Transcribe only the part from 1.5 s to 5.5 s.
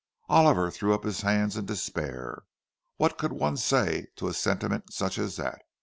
in despair. What could one say to a sentiment such as